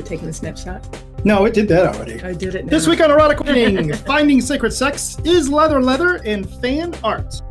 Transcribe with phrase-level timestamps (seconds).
[0.00, 0.84] it taking a snapshot?
[1.24, 2.20] No, it did that already.
[2.22, 2.70] I did it now.
[2.70, 7.42] This week on Erotic Awakening, Finding Sacred Sex is Leather Leather and Fan Art.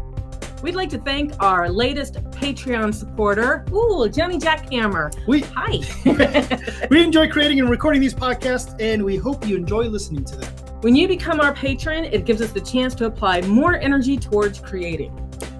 [0.62, 5.16] We'd like to thank our latest Patreon supporter, ooh, Johnny Jackhammer.
[5.26, 6.88] We Hi.
[6.90, 10.52] we enjoy creating and recording these podcasts, and we hope you enjoy listening to them.
[10.82, 14.60] when you become our patron, it gives us the chance to apply more energy towards
[14.60, 15.16] creating.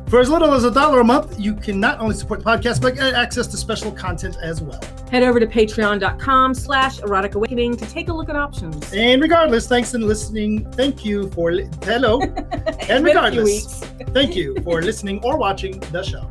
[0.08, 2.82] For as little as a dollar a month, you can not only support the podcast,
[2.82, 4.82] but get access to special content as well.
[5.12, 8.94] Head over to patreon.com slash erotic awakening to take a look at options.
[8.94, 10.72] And regardless, thanks for listening.
[10.74, 13.80] Thank you for li- hello, and It's been a few regardless,
[14.14, 16.30] thank you for listening or watching the show.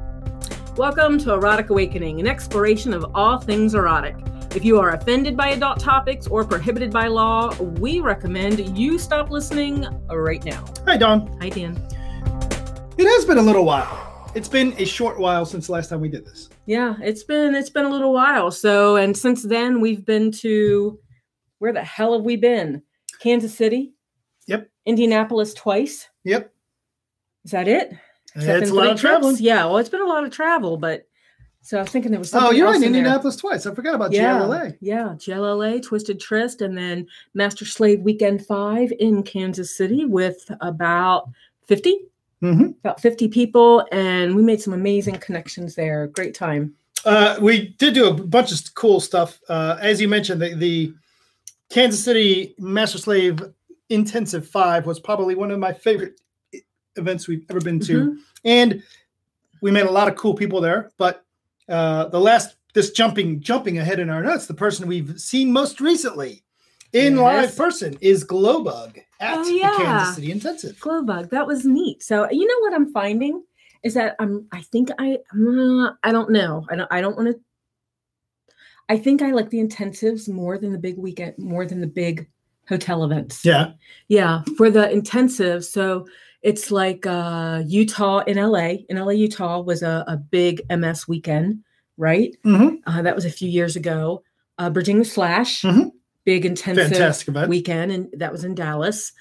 [0.76, 4.14] Welcome to Erotic Awakening, an exploration of all things erotic.
[4.54, 9.30] If you are offended by adult topics or prohibited by law, we recommend you stop
[9.30, 10.64] listening right now.
[10.86, 11.36] Hi, Don.
[11.40, 11.76] Hi, Dan.
[12.96, 14.07] It has been a little while.
[14.38, 16.48] It's been a short while since the last time we did this.
[16.66, 18.52] Yeah, it's been it's been a little while.
[18.52, 20.96] So, and since then we've been to
[21.58, 22.80] where the hell have we been?
[23.20, 23.94] Kansas City.
[24.46, 24.70] Yep.
[24.86, 26.08] Indianapolis twice.
[26.22, 26.52] Yep.
[27.46, 27.92] Is that it?
[28.36, 29.38] That It's a lot of traveling.
[29.40, 31.08] Yeah, well, it's been a lot of travel, but
[31.62, 32.48] so I was thinking there was something.
[32.48, 32.86] Oh, you're in there.
[32.90, 33.66] Indianapolis twice.
[33.66, 34.76] I forgot about Yeah, GLLA.
[34.80, 41.28] yeah, GLLA, Twisted Tryst, and then Master Slave Weekend Five in Kansas City with about
[41.66, 41.98] fifty,
[42.40, 46.06] hmm about fifty people, and we made some amazing connections there.
[46.08, 46.74] Great time.
[47.04, 49.40] Uh, we did do a bunch of cool stuff.
[49.48, 50.92] Uh, as you mentioned, the, the
[51.70, 53.40] Kansas City Master Slave
[53.88, 56.20] Intensive Five was probably one of my favorite
[56.96, 58.18] events we've ever been to, Mhm.
[58.44, 58.82] and
[59.62, 60.90] we met a lot of cool people there.
[60.98, 61.24] But
[61.68, 65.80] uh, the last, this jumping jumping ahead in our notes, the person we've seen most
[65.80, 66.42] recently
[66.92, 69.60] in live person is Glowbug at Oh, the.
[69.84, 70.76] Kansas City Intensive.
[70.78, 71.30] Glowbug.
[71.30, 72.02] That was neat.
[72.02, 73.42] So you know what I'm finding
[73.82, 74.46] is that I'm.
[74.52, 75.18] I think I.
[75.32, 76.66] uh, I don't know.
[76.70, 76.88] I don't.
[76.92, 77.40] I don't want to.
[78.88, 82.26] I think I like the intensives more than the big weekend, more than the big
[82.68, 83.44] hotel events.
[83.44, 83.72] Yeah,
[84.08, 85.64] Yeah, for the intensive.
[85.64, 86.06] So
[86.42, 88.76] it's like uh, Utah in LA.
[88.88, 91.62] In LA, Utah was a, a big MS weekend,
[91.98, 92.34] right?
[92.44, 94.22] hmm Uh, that was a few years ago.
[94.58, 95.90] Uh, Bridging the Slash, Mhm.
[96.28, 97.48] Big intensive fantastic event.
[97.48, 99.12] weekend, and that was in Dallas.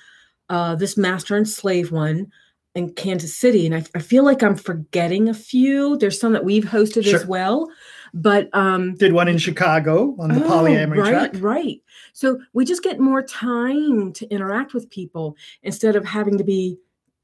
[0.49, 2.29] Uh, this Master and Slave one
[2.75, 5.95] in Kansas City, and I, I feel like I'm forgetting a few.
[5.97, 7.15] There's some that we've hosted Sure.
[7.15, 7.69] as well,
[8.13, 11.31] but um, Did one in Chicago on the Oh, polyamory right, track.
[11.41, 11.81] Right.
[12.11, 16.77] So we just get more time to interact with people instead of having to be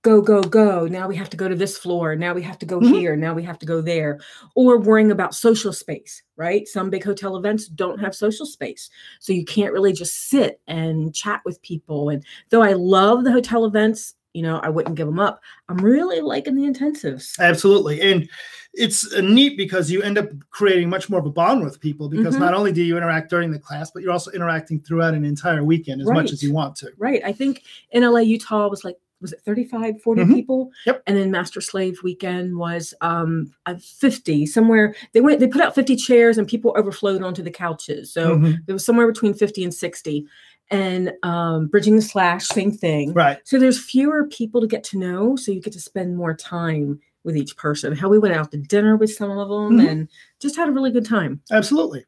[0.04, 0.86] go, go, go.
[0.86, 2.16] Now we have to go to this floor.
[2.16, 2.92] Now we have to go Mhm.
[2.94, 3.16] here.
[3.16, 4.20] Now we have to go there.
[4.54, 6.68] Or worrying about social space, right?
[6.68, 8.90] Some big hotel events don't have social space.
[9.22, 12.10] So you can't really just sit and chat with people.
[12.10, 15.42] And though I love the hotel events, you know, I wouldn't give them up.
[15.70, 17.40] I'm really liking the intensives.
[17.40, 18.02] Absolutely.
[18.02, 18.28] And
[18.74, 22.10] it's uh, neat because you end up creating much more of a bond with people
[22.10, 22.40] because Mhm.
[22.40, 25.64] not only do you interact during the class, but you're also interacting throughout an entire
[25.64, 26.90] weekend as much as you want to.
[26.98, 27.22] Right.
[27.24, 27.62] I think
[27.92, 30.34] in LA, Utah was like, was it 35, 40 Mhm.
[30.36, 30.72] people?
[30.86, 31.02] Yep.
[31.08, 35.74] And then Master Slave Weekend was um uh, 50, somewhere they went, they put out
[35.74, 38.14] 50 chairs and people overflowed onto the couches.
[38.14, 38.58] So Mhm.
[38.68, 40.28] there was somewhere between 50 and 60.
[40.70, 43.14] And um, Bridging the Slash, same thing.
[43.14, 43.38] Right.
[43.44, 45.36] So there's fewer people to get to know.
[45.36, 47.96] So you get to spend more time with each person.
[47.96, 49.88] How we went out to dinner with some of them Mhm.
[49.90, 50.10] and
[50.42, 51.42] just had a really good time.
[51.52, 52.06] Absolutely.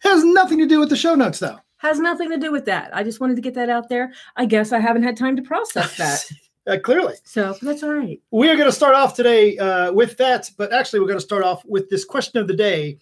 [0.00, 1.58] Has nothing to do with the show notes, though.
[1.78, 2.90] Has nothing to do with that.
[2.96, 4.12] I just wanted to get that out there.
[4.36, 6.24] I guess I haven't had time to process that.
[6.66, 7.14] Uh, clearly.
[7.24, 8.20] So that's all right.
[8.32, 11.24] We are going to start off today uh, with that, but actually, we're going to
[11.24, 12.98] start off with this question of the day.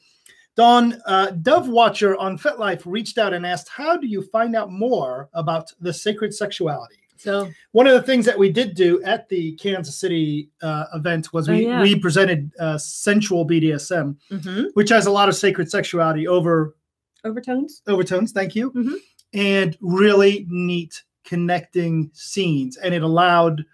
[0.56, 4.70] Dawn, uh, Dove Watcher on FetLife reached out and asked, How do you find out
[4.70, 6.96] more about the sacred sexuality?
[7.16, 11.32] So One of the things that we did do at the Kansas City uh, event
[11.32, 11.80] was Oh, we, yeah.
[11.80, 14.66] we presented uh, sensual BDSM, mhm.
[14.74, 16.76] which has a lot of sacred sexuality over
[17.24, 17.80] overtones.
[17.88, 18.32] overtones.
[18.32, 18.96] Thank you, Mhm.
[19.32, 23.64] and really neat connecting scenes, and it allowed.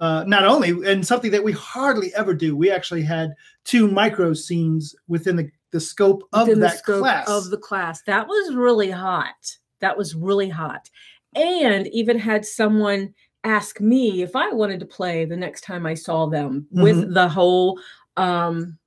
[0.00, 4.32] Uh, not only and something that we hardly ever do, we actually had two micro
[4.32, 7.28] scenes within the, the scope of within that the scope class.
[7.28, 8.02] of the class.
[8.02, 9.56] That was really hot.
[9.80, 10.88] That was really hot.
[11.34, 13.12] And even had someone
[13.42, 16.82] ask me if I wanted to play the next time I saw them Mm-hmm.
[16.82, 17.80] with the whole
[18.16, 18.78] um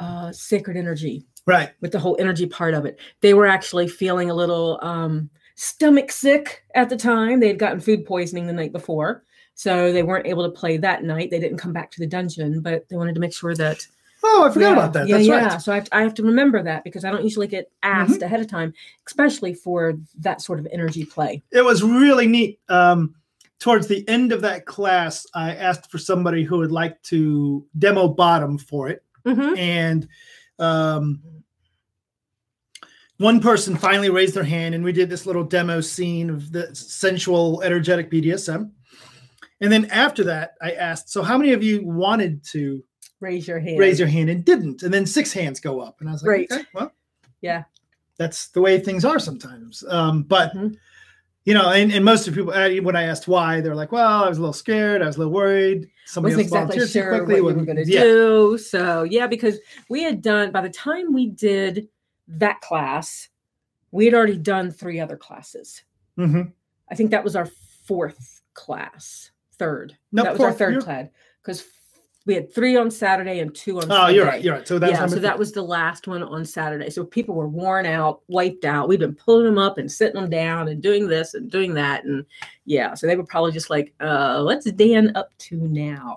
[0.00, 1.72] uh sacred energy, right.
[1.82, 2.98] with the whole energy part of it.
[3.20, 7.40] They were actually feeling a little um stomach sick at the time.
[7.40, 9.24] They had gotten food poisoning the night before.
[9.54, 11.30] So they weren't able to play that night.
[11.30, 13.86] They didn't come back to the dungeon, but they wanted to make sure that
[14.26, 15.06] Oh, I forgot yeah, about that.
[15.06, 15.34] Yeah, That's yeah.
[15.34, 15.50] right.
[15.50, 15.58] Mm-hmm.
[15.60, 18.22] So I have, to, I have to remember that because I don't usually get asked
[18.22, 18.72] ahead of time,
[19.06, 21.42] especially for that sort of energy play.
[21.52, 22.58] it was really neat.
[22.70, 23.14] Um,
[23.60, 28.08] towards the end of that class, I asked for somebody who would like to demo
[28.08, 29.56] bottom for it, Mm-hmm.
[29.58, 30.08] and
[30.58, 31.20] um,
[33.18, 36.74] one person finally raised their hand and we did this little demo scene of the
[36.74, 38.70] sensual energetic bdsm
[39.60, 42.82] and then after that i asked so how many of you wanted to
[43.20, 43.78] Raise your hand.
[43.78, 46.28] raise your hand and didn't and then six hands go up and i was like
[46.28, 46.52] Right.
[46.52, 46.92] okay well
[47.40, 47.64] Yeah.
[48.18, 50.76] that's the way things are sometimes um, but Mhm.
[51.44, 54.24] you know and, and most of the people when i asked why they're like well
[54.24, 57.18] i was a little scared i was a little worried somebody wasn't exactly sure what
[57.20, 58.02] quickly you were going to yeah.
[58.02, 58.58] do.
[58.58, 59.58] So yeah, because
[59.88, 61.88] we had done by the time we did
[62.28, 63.28] that class,
[63.90, 65.82] we had already done three other classes.
[66.18, 66.52] Mhm.
[66.90, 69.96] I think that was our fourth class, third.
[70.12, 71.08] No, that was our third class
[71.42, 71.64] because
[72.26, 73.84] we had three on Saturday and two on.
[73.84, 74.14] oh Sunday.
[74.14, 76.44] you're right you're right so that's yeah, number so that was the last one on
[76.44, 76.88] Saturday.
[76.90, 78.88] So people were worn out, wiped out.
[78.88, 82.04] We've been pulling them up and sitting them down and doing this and doing that.
[82.04, 82.24] And
[82.64, 86.16] yeah, so they were probably just like, uh, what's Dan up to now?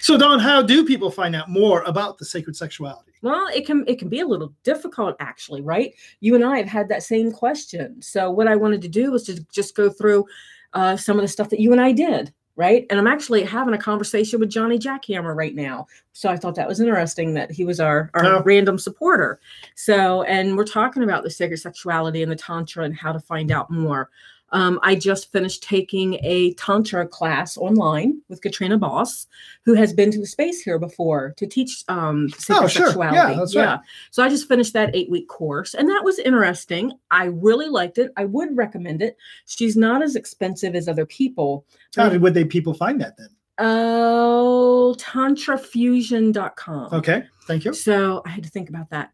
[0.00, 3.84] so don how do people find out more about the sacred sexuality Well, it can
[3.88, 5.94] it can be a little difficult actually, right?
[6.20, 8.00] You and I have had that same question.
[8.02, 10.26] So what I wanted to do was to just go through
[10.74, 12.84] uh, some of the stuff that you and I did, right?
[12.90, 15.86] And I'm actually having a conversation with Johnny Jackhammer right now.
[16.12, 18.42] So I thought that was interesting that he was our, our Oh.
[18.44, 19.40] random supporter.
[19.74, 23.50] So and we're talking about the sacred sexuality and the tantra and how to find
[23.50, 24.10] out more.
[24.54, 29.26] Um, I just finished taking a tantra class online with Katrina Boss,
[29.64, 32.82] who has been to the space here before to teach um, sacred Oh, sure.
[32.86, 33.36] Yeah, sexuality.
[33.38, 33.80] that's right.
[34.12, 36.92] So I just finished that eight week course, and that was interesting.
[37.10, 38.12] I really liked it.
[38.16, 39.16] I would recommend it.
[39.46, 41.66] She's not as expensive as other people.
[41.96, 43.28] how did would they people find that then
[43.58, 46.92] Oh, tantrafusion.com.
[46.92, 49.10] okay thank you So I had to think about that.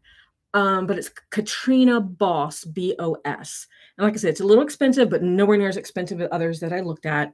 [0.53, 3.67] Um, but it's Katrina Boss, B O S.
[3.97, 6.59] And like I said, it's a little expensive, but nowhere near as expensive as others
[6.59, 7.33] that I looked at.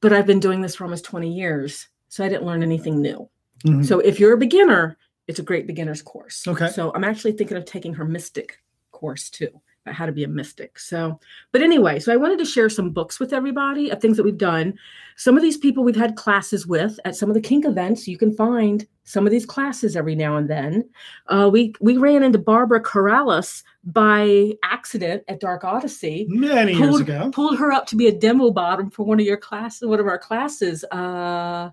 [0.00, 1.88] But I've been doing this for almost 20 years.
[2.08, 3.28] So I didn't learn anything new.
[3.64, 3.84] Mhm.
[3.84, 4.96] So if you're a beginner,
[5.26, 6.46] it's a great beginner's course.
[6.46, 6.68] Okay.
[6.68, 8.58] So I'm actually thinking of taking her mystic
[8.92, 9.48] course too,
[9.86, 10.78] how to be a mystic.
[10.78, 11.18] So,
[11.52, 14.38] but anyway, so I wanted to share some books with everybody of things that we've
[14.38, 14.78] done.
[15.16, 18.08] Some of these people we've had classes with at some of the kink events.
[18.08, 20.88] You can find some of these classes every now and then.
[21.28, 27.00] Uh, we we ran into Barbara Carrellas by accident at Dark Odyssey many years pulled,
[27.02, 30.00] ago pulled her up to be a demo bottom for one of your classes, one
[30.00, 31.70] of our classes, uh,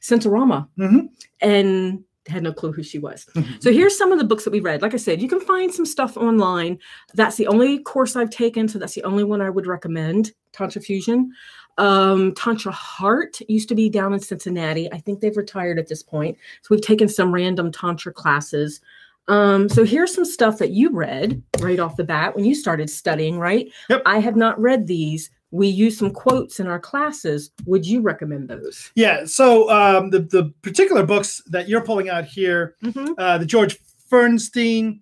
[0.00, 1.08] Sensorama, Mhm.
[1.40, 3.26] and had no clue who she was.
[3.34, 3.62] Mhm.
[3.62, 4.82] So here's some of the books that we read.
[4.82, 6.78] Like I said, you can find some stuff online.
[7.14, 10.32] That's the only course I've taken, so that's the only one I would recommend.
[10.52, 11.32] Tantra Fusion,
[11.78, 14.92] um, Tantra Heart used to be down in Cincinnati.
[14.92, 16.36] I think they've retired at this point.
[16.62, 18.80] So we've taken some random Tantra classes.
[19.28, 22.90] Um, so here's some stuff that you read right off the bat when you started
[22.90, 23.70] studying, right?
[23.88, 24.02] Yep.
[24.04, 25.30] I have not read these.
[25.52, 27.50] We use some quotes in our classes.
[27.66, 28.90] Would you recommend those?
[28.94, 29.26] Yeah.
[29.26, 33.14] So um, the the particular books that you're pulling out here, Mhm.
[33.18, 33.78] uh, the George
[34.08, 35.00] Feuerstein,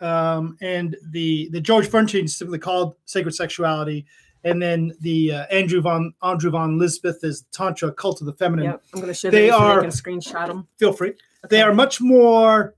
[0.00, 4.06] um, and the the George Feuerstein is simply called Sacred Sexuality,
[4.44, 8.64] and then the uh, Andrew von Andrew van Lysebeth is Tantra Cult of the Feminine.
[8.64, 8.82] Yep.
[8.94, 10.66] I'm going to show They them so are- can screenshot them.
[10.78, 11.12] Feel free.
[11.50, 12.74] They are much more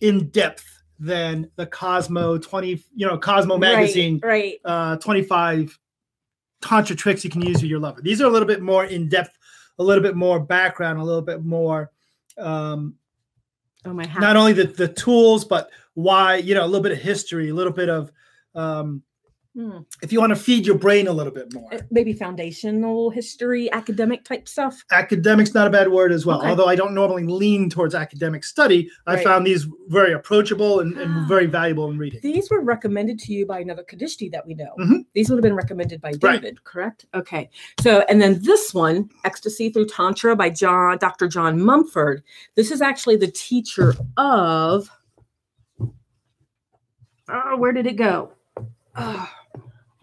[0.00, 0.64] in depth
[1.00, 4.60] than the Cosmo twenty, you know, Cosmo magazine Right.
[4.64, 5.76] uh, 25
[6.62, 8.00] tantra tricks you can use with your lover.
[8.00, 9.36] These are a little bit more in depth,
[9.78, 11.90] a little bit more background, a little bit more
[12.38, 12.94] um,
[13.84, 16.98] Oh my not only the, the tools, but why, you know, a little bit of
[16.98, 18.12] history, a little bit of
[18.54, 19.02] um,
[19.54, 19.80] Hmm.
[20.02, 21.68] if you want to feed your brain a little bit more.
[21.74, 24.82] Uh, Maybe foundational history, academic type stuff.
[24.90, 26.38] Academic's not a bad word as well.
[26.38, 26.48] Okay.
[26.48, 29.24] Although I don't normally lean towards academic study, I Right.
[29.24, 32.20] found these very approachable and, and very valuable in reading.
[32.22, 34.72] These were recommended to you by another Kadishtu that we know.
[34.80, 35.04] Mhm.
[35.12, 36.40] These would have been recommended by Right.
[36.40, 37.04] David, correct?
[37.12, 37.50] Okay.
[37.82, 41.28] So, and then this one, Ecstasy Through Tantra by John, Dr.
[41.28, 42.22] John Mumford.
[42.54, 44.88] This is actually the teacher of.
[47.28, 48.32] Oh, where did it go?
[48.94, 49.30] Ah,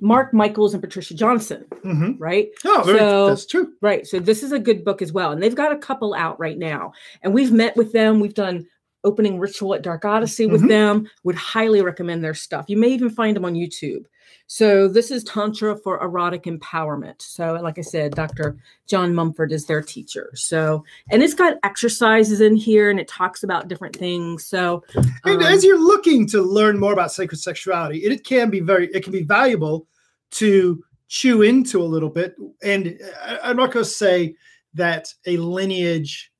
[0.01, 2.50] Mark Michaels and Patricia Johnson, hmm right?
[2.65, 3.74] Oh, So- that's true.
[3.82, 4.06] Right.
[4.08, 5.32] So this is a good book as well.
[5.32, 6.94] And they've got a couple out right now.
[7.24, 8.20] And we've met with them.
[8.20, 8.68] We've done
[9.03, 10.68] opening ritual at Dark Odyssey with Mhm.
[10.68, 11.10] them.
[11.24, 12.65] Would highly recommend their stuff.
[12.68, 14.06] You may even find them on YouTube.
[14.51, 17.22] So this is Tantra for erotic empowerment.
[17.22, 18.58] So like I said, Dr.
[18.88, 20.32] John Mumford is their teacher.
[20.34, 24.46] So and it's got exercises in here and it talks about different things.
[24.46, 24.84] So
[25.25, 28.60] And um, as you're looking to learn more about sacred sexuality, it, it can be
[28.60, 29.88] very, it can be valuable
[30.32, 32.36] to chew into a little bit.
[32.63, 34.36] And I, I'm not going to say
[34.74, 36.32] that a lineage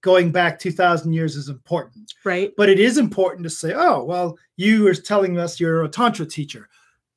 [0.00, 2.52] going back 2,000 years is important, right.
[2.56, 6.26] but it is important to say, oh, well, you are telling us you're a tantra
[6.26, 6.68] teacher.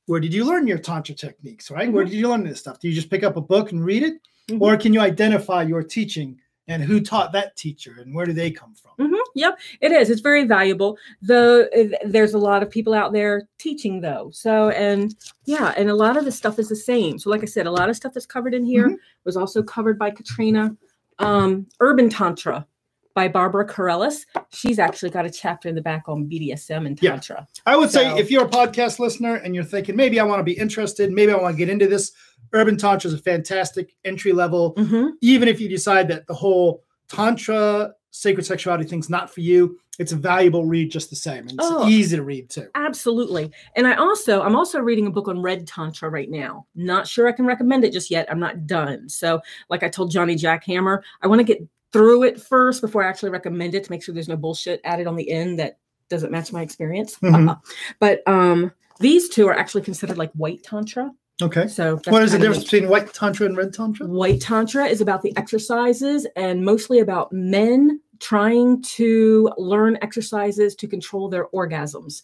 [0.07, 1.91] Where did you learn your tantra techniques, right?
[1.91, 2.09] Where Mhm.
[2.09, 2.79] did you learn this stuff?
[2.79, 4.15] Do you just pick up a book and read it?
[4.49, 4.61] Mhm.
[4.61, 8.49] Or can you identify your teaching and who taught that teacher and where do they
[8.49, 8.91] come from.
[9.11, 10.09] Mhm, Yep, it is.
[10.09, 10.97] It's very valuable.
[11.21, 14.29] The uh, there's a lot of people out there teaching though.
[14.31, 15.13] So and
[15.45, 17.17] yeah, and a lot of the stuff is the same.
[17.19, 18.95] So like I said, a lot of stuff that's covered in here
[19.25, 20.75] was also covered by Katrina.
[21.19, 22.65] Um, Urban Tantra
[23.13, 24.25] by Barbara Carrellas.
[24.53, 27.47] She's actually got a chapter in the back on BDSM and Tantra.
[27.55, 27.61] Yeah.
[27.65, 30.43] I would say if you're a podcast listener and you're thinking maybe I want to
[30.43, 32.11] be interested, maybe I want to get into this,
[32.53, 34.75] Urban Tantra is a fantastic entry level.
[34.75, 35.11] Mhm.
[35.21, 40.11] Even if you decide that the whole Tantra sacred sexuality thing's not for you, it's
[40.11, 41.47] a valuable read just the same.
[41.47, 41.87] And it's Oh.
[41.87, 42.67] easy to read too.
[42.75, 43.51] Absolutely.
[43.75, 46.65] And I also I'm also reading a book on red tantra right now.
[46.75, 48.27] Not sure I can recommend it just yet.
[48.29, 49.07] I'm not done.
[49.07, 51.61] So like I told Johnny Jackhammer, I want to get
[51.93, 55.07] through it first before I actually recommend it to make sure there's no bullshit added
[55.07, 55.77] on the end that
[56.09, 57.17] doesn't match my experience.
[57.21, 57.59] Mhm.
[57.99, 61.11] but um these two are actually considered like white tantra.
[61.41, 61.67] Okay.
[61.67, 64.05] So What is the difference between white Tantra and red Tantra?
[64.05, 70.87] White Tantra is about the exercises and mostly about men trying to learn exercises to
[70.87, 72.21] control their orgasms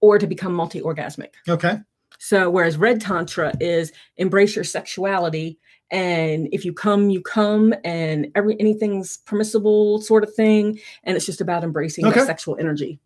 [0.00, 1.30] or to become multi orgasmic.
[1.48, 1.78] Okay.
[2.18, 5.58] So, whereas Red Tantra is embrace your sexuality.
[5.90, 10.80] And if you come, you come, and every anything's permissible, sort of thing.
[11.04, 12.24] And it's just about embracing Okay.
[12.24, 12.98] sexual energy.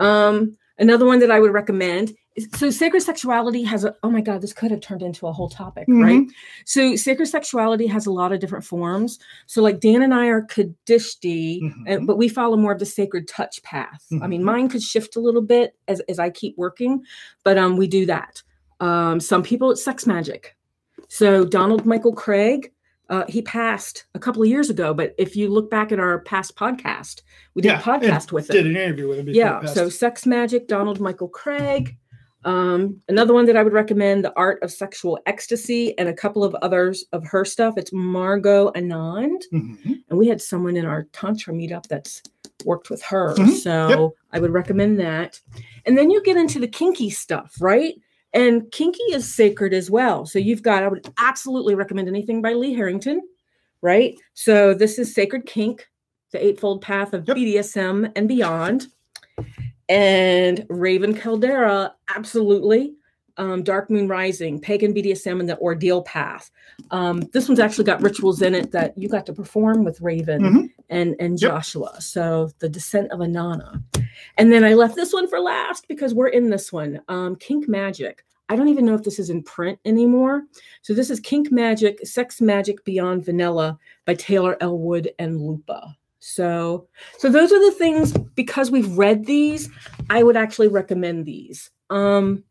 [0.00, 4.22] Um, another one that I would recommend is so sacred sexuality has a oh my
[4.22, 6.02] god, this could have turned into a whole topic, Mhm.
[6.02, 6.26] right?
[6.64, 9.18] So sacred sexuality has a lot of different forms.
[9.46, 12.06] So like Dan and I are Kadishtu, and, Mhm.
[12.06, 14.02] but we follow more of the sacred touch path.
[14.22, 14.44] I mean, Mhm.
[14.44, 17.02] mine could shift a little bit as, as I keep working,
[17.44, 18.42] but um, we do that.
[18.80, 20.56] Um, some people it's sex magic.
[21.12, 22.72] So Donald Michael Kraig,
[23.10, 26.20] uh, he passed a couple of years ago, but if you look back at our
[26.20, 27.20] past podcast,
[27.54, 28.54] we did Yeah, a podcast with him.
[28.56, 29.28] Did an interview with him.
[29.28, 31.98] Yeah, so sex magic, Donald Michael Kraig.
[32.46, 36.42] Um, another one that I would recommend, The Art of Sexual Ecstasy, and a couple
[36.44, 37.74] of others of her stuff.
[37.76, 40.02] It's Margot Anand Mhm.
[40.08, 42.22] and we had someone in our tantra meetup that's
[42.64, 43.50] worked with her Mhm.
[43.50, 45.40] so i would recommend that
[45.84, 47.94] and then you get into the kinky stuff right
[48.34, 50.24] and kinky is sacred as well.
[50.26, 53.20] So you've got i would absolutely recommend anything by lee harrington
[53.82, 54.14] right?
[54.34, 55.88] So this is sacred kink
[56.30, 57.36] the eightfold path of Yep.
[57.36, 58.86] bdsm and beyond.
[59.88, 62.94] And raven kaldera absolutely.
[63.38, 66.50] Um, dark moon rising pagan bdsm and the ordeal path.
[66.90, 70.42] Um, this one's actually got rituals in it that you got to perform with Raven.
[70.42, 70.70] Mhm.
[70.92, 71.50] And and Yep.
[71.50, 72.00] Joshua.
[72.00, 73.82] So the descent of Inanna,
[74.36, 77.00] and then I left this one for last because we're in this one.
[77.08, 78.24] Um, Kink Magic.
[78.48, 80.42] I don't even know if this is in print anymore.
[80.82, 85.96] So this is Kink Magic, Sex Magic Beyond Vanilla by Taylor Ellwood and Lupa.
[86.18, 86.86] So
[87.18, 89.70] so those are the things because we've read these,
[90.10, 91.70] I would actually recommend these.
[91.88, 92.44] Um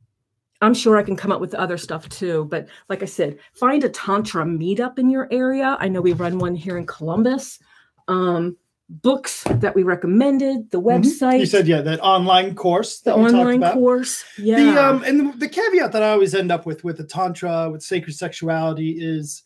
[0.63, 3.83] I'm sure I can come up with other stuff too, but like I said, find
[3.83, 5.77] a tantra meetup in your area.
[5.79, 7.59] I know we run one here in Columbus.
[8.07, 8.57] Um
[8.89, 12.99] books that we recommended, the website, You said yeah, that online course.
[12.99, 14.25] the that we talked online course.
[14.37, 14.57] Yeah.
[14.73, 17.69] The um and the, the caveat that I always end up with with the tantra
[17.71, 19.43] with sacred sexuality is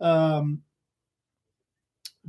[0.00, 0.60] um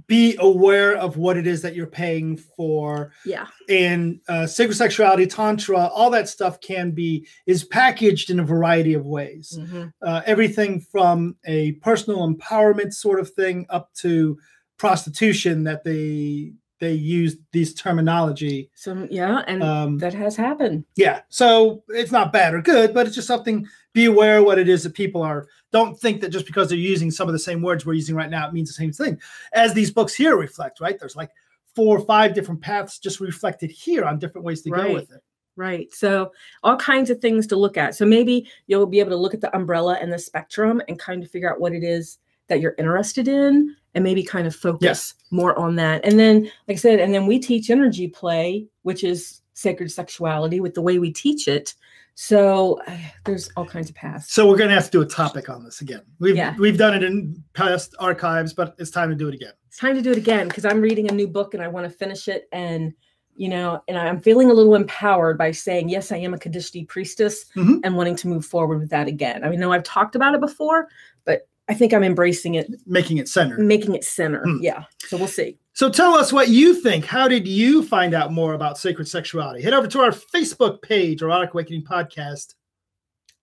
[0.08, 3.48] be aware of what it is that you're paying for yeah.
[3.70, 8.94] and uh, sacred sexuality tantra all that stuff can be is packaged in a variety
[8.94, 9.94] of ways Mhm.
[10.02, 14.38] uh, everything from a personal empowerment sort of thing up to
[14.78, 20.84] prostitution that they they use these terminology So yeah, and um, that has happened.
[20.98, 24.68] yeah so it's not bad or good but it's just something be aware what it
[24.68, 27.62] is that people are don't think that just because they're using some of the same
[27.62, 29.18] words we're using right now it means the same thing
[29.54, 31.32] as these books here reflect right there's like
[31.76, 34.88] four or five different paths just reflected here on different ways to Right.
[34.88, 35.22] go with it
[35.58, 35.88] Right.
[35.94, 37.96] So all kinds of things to look at.
[37.96, 41.24] So maybe you'll be able to look at the umbrella and the spectrum and kind
[41.24, 45.14] of figure out what it is that you're interested in and maybe kind of focus
[45.32, 46.04] more on that.
[46.06, 50.60] And then, like I said, and then we teach energy play, which is sacred sexuality
[50.60, 51.74] with the way we teach it.
[52.16, 54.32] So uh, there's all kinds of paths.
[54.34, 56.56] so we're going to have to do a topic on this again we've Yeah.
[56.58, 59.96] we've done it in past archives but it's time to do it again It's time
[59.96, 62.28] to do it again because I'm reading a new book and I want to finish
[62.30, 62.48] it.
[62.54, 62.94] And,
[63.36, 66.88] you know, and I'm feeling a little empowered by saying, yes, I am a Kadishtu
[66.88, 67.82] priestess Mhm.
[67.84, 69.44] and wanting to move forward with that again.
[69.44, 70.88] I mean, know I've talked about it before,
[71.26, 74.44] but I think I'm embracing it, making it center making it center.
[74.46, 74.60] Mm.
[74.62, 74.84] Yeah.
[75.00, 75.58] So we'll see.
[75.74, 77.06] So tell us what you think.
[77.06, 79.62] How did you find out more about sacred sexuality?
[79.62, 82.54] Head over to our Facebook page, Erotic Awakening Podcast,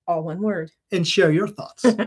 [0.06, 0.70] All one word.
[0.92, 1.84] and share your thoughts.
[1.84, 2.04] uh,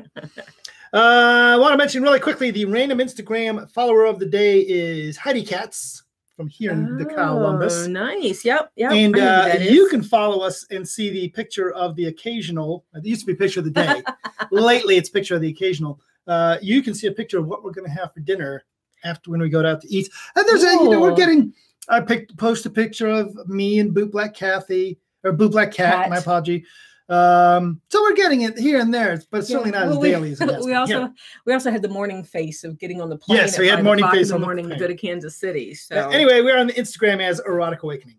[0.94, 5.44] I want to mention really quickly the random Instagram follower of the day is Heidi
[5.44, 6.05] Katz
[6.36, 7.88] from here in the Oh, Columbus.
[7.88, 8.44] nice.
[8.44, 8.72] Yep.
[8.76, 8.92] Yep.
[8.92, 12.06] And I know who uh, you can follow us and see the picture of the
[12.08, 12.86] occasional.
[12.94, 14.04] It used to be picture of the day.
[14.52, 16.00] Lately, it's picture of the occasional.
[16.28, 18.64] Uh, you can see a picture of what we're going to have for dinner
[19.04, 20.10] after when we go out to eat.
[20.36, 21.54] And there's a, you know, we're getting.
[21.88, 25.94] I picked post a picture of me and Boot Black Kathy or Boot Black Cat.
[25.94, 26.10] Cat.
[26.10, 26.66] My apology.
[27.08, 29.80] Um, so we're getting it here and there, but it's certainly Yeah.
[29.80, 31.08] not Well, as we- daily as we also Yeah.
[31.46, 33.38] we also had the morning face of getting on the plane.
[33.38, 34.80] Yes, we had morning face in the morning to plane.
[34.80, 35.76] go to Kansas City.
[35.76, 38.18] So Uh, Anyway, we're on the Instagram as Erotic Awakening.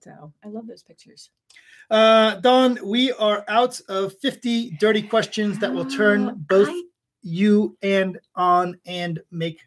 [0.00, 1.30] so I love those pictures.
[1.90, 6.82] Uh, Dawn, we are out of 50 dirty questions that will turn Oh, both I-
[7.22, 9.60] you and on and make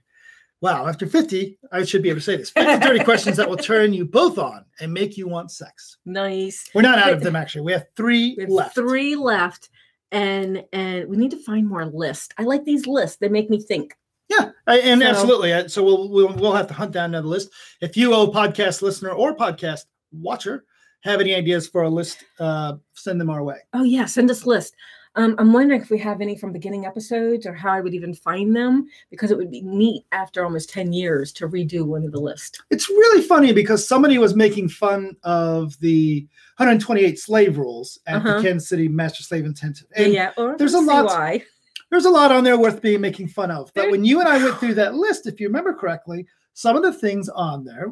[0.62, 2.50] wow after 50 i should be able to say this.
[2.52, 5.98] 50 dirty questions that will turn you both on and make you want sex.
[6.06, 6.70] Nice.
[6.74, 7.62] we're not out of them actually.
[7.62, 8.76] We have three We have left.
[8.76, 9.70] three left,
[10.12, 12.30] and and we need to find more lists.
[12.38, 13.96] I like these lists; they make me think.
[14.30, 15.68] yeah I- and So- absolutely.
[15.70, 17.50] So we'll, we'll we'll have to hunt down another list.
[17.82, 20.64] If you oh podcast listener or podcast watcher
[21.04, 23.60] have any ideas for a list uh send them our way.
[23.74, 24.74] Oh yeah, send us list.
[25.18, 28.14] Um, I'm wondering if we have any from beginning episodes or how I would even
[28.14, 32.12] find them because it would be neat after almost 10 years to redo one of
[32.12, 32.62] the list.
[32.70, 38.38] it's really funny because somebody was making fun of the 128 slave rules at Uh-huh.
[38.38, 39.88] the Kansas City Master Slave Intensive.
[39.98, 40.32] Yeah, And yeah.
[40.38, 41.44] Or there's a lot- Why.
[41.90, 43.72] there's a lot on there worth being making fun of.
[43.74, 46.76] But There- when you and I went through that list, if you remember correctly, some
[46.76, 47.92] of the things on there,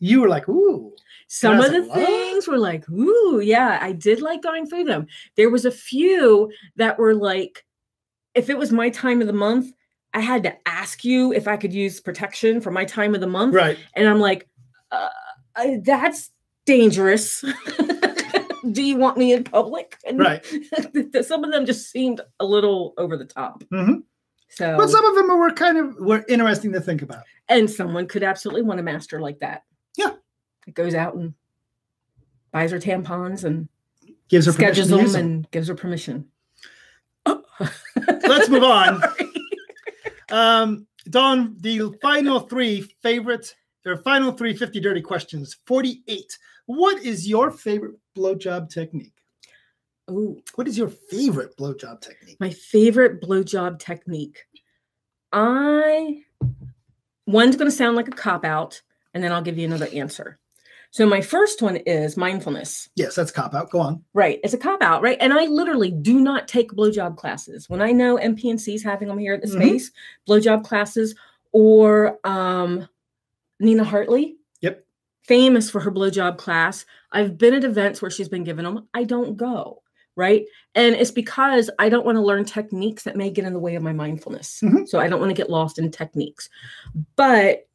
[0.00, 0.92] you were like, ooh.
[1.28, 5.06] Some of the things were like, ooh, yeah, I did like going through them.
[5.36, 7.64] There was a few that were like,
[8.34, 9.72] if it was my time of the month,
[10.12, 13.28] I had to ask you if I could use protection for my time of the
[13.28, 13.54] month.
[13.54, 13.78] Right.
[13.94, 14.48] And I'm like,
[14.90, 15.08] uh,
[15.84, 16.30] that's
[16.66, 17.44] dangerous.
[18.72, 19.96] Do you want me in public?
[20.06, 20.44] And Right.
[21.22, 23.62] some of them just seemed a little over the top.
[23.72, 24.02] Mhm.
[24.48, 27.22] So, But some of them were kind of were interesting to think about.
[27.48, 29.62] and someone could absolutely want a master like that.
[30.74, 31.34] Goes out and
[32.52, 33.68] buys her tampons and
[34.28, 35.20] Gives her schedules them them.
[35.20, 36.26] and gives her permission.
[37.26, 39.02] Let's move on.
[40.32, 43.52] Um, Dawn, the final three favorite
[43.84, 45.56] or final three 50 dirty questions.
[45.66, 46.38] 48.
[46.66, 49.14] What is your favorite blowjob technique?
[50.08, 52.36] Ooh, What is your favorite blowjob technique?
[52.38, 54.44] my favorite blowjob technique.
[55.32, 56.22] I
[57.26, 58.80] one's going to sound like a cop out,
[59.14, 60.38] and then I'll give you another answer.
[60.92, 62.88] So my first one is mindfulness.
[62.96, 63.70] Yes, that's cop out.
[63.70, 64.02] Go on.
[64.12, 64.40] Right.
[64.42, 65.16] It's a cop out, right?
[65.20, 67.68] And I literally do not take blowjob classes.
[67.70, 69.52] When I know MPNC is having them here at the Mhm.
[69.52, 69.90] space,
[70.28, 71.14] blowjob classes,
[71.52, 72.88] or um,
[73.60, 74.84] Nina Hartley, Yep.
[75.22, 76.84] famous for her blowjob class.
[77.12, 78.88] I've been at events where she's been given them.
[78.94, 79.82] I don't go,
[80.16, 80.44] right?
[80.74, 83.76] And it's because I don't want to learn techniques that may get in the way
[83.76, 84.60] of my mindfulness.
[84.64, 84.88] Mhm.
[84.88, 86.48] So I don't want to get lost in techniques.
[87.14, 87.68] But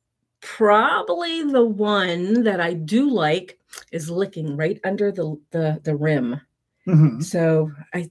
[0.45, 3.58] probably the one that I do like
[3.91, 6.39] is licking right under the the, the rim.
[6.88, 7.23] Mhm.
[7.23, 8.10] So I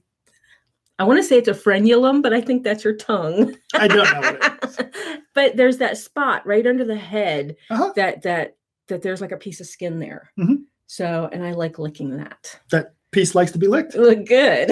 [0.99, 3.55] I want to say it's a frenulum, but I think that's your tongue.
[3.73, 5.17] I don't know what it is.
[5.33, 7.93] but there's that spot right under the head Uh-huh.
[7.95, 10.31] that that that there's like a piece of skin there.
[10.37, 10.63] Mhm.
[10.87, 12.59] So and I like licking that.
[12.71, 13.95] That piece likes to be licked.
[13.95, 14.71] Look good.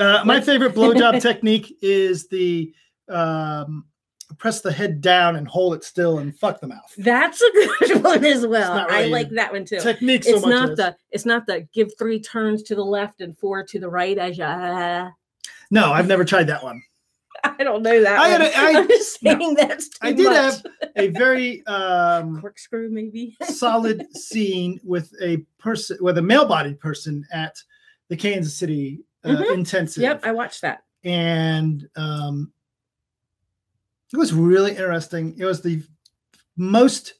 [0.00, 2.74] Uh, my favorite blowjob technique is the
[3.08, 3.84] um,
[4.38, 6.92] press the head down and hold it still and fuck the mouth.
[6.98, 8.74] That's a good one as well.
[8.74, 9.78] not I like that one too.
[9.80, 13.38] Technique so it's not the it's not the give three turns to the left and
[13.38, 15.10] four to the right as you uh,
[15.70, 16.82] No, I've never tried that one.
[17.44, 18.18] I don't know that.
[18.18, 18.42] I one.
[18.42, 19.38] a- I- I'm just no.
[19.38, 20.34] saying that's too I did much.
[20.36, 23.36] have A very um, corkscrew maybe.
[23.44, 27.54] solid scene with a person, with a male-bodied person at
[28.08, 29.54] the Kansas City uh, Mhm.
[29.54, 30.02] intensive.
[30.02, 30.82] yep, I watched that.
[31.04, 32.52] and um,
[34.12, 35.34] it was really interesting.
[35.38, 35.82] It was the
[36.56, 37.14] most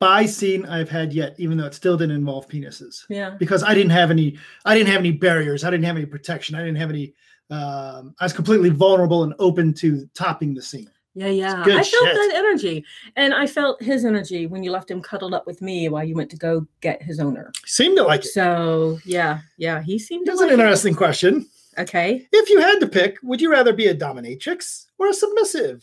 [0.00, 3.30] by scene I've had yet, even though it still didn't involve penises, Yeah.
[3.38, 4.36] because I didn't have any.
[4.64, 5.64] I didn't have any barriers.
[5.64, 6.54] I didn't have any protection.
[6.56, 7.14] I didn't have any.
[7.50, 10.90] Um, I was completely vulnerable and open to topping the scene.
[11.14, 11.62] Yeah, yeah.
[11.64, 12.14] good I felt shit.
[12.14, 12.84] that energy.
[13.14, 16.16] And I felt his energy when you left him cuddled up with me while you
[16.16, 17.52] went to go get his owner.
[17.66, 18.28] Seemed to like it.
[18.32, 20.60] So yeah, yeah, he seemed to Here's an like it.
[20.60, 21.46] interesting question.
[21.78, 22.26] Okay.
[22.32, 25.82] If you had to pick, would you rather be a dominatrix or a submissive?